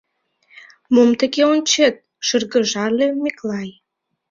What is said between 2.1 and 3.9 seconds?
шыргыжале Миклай.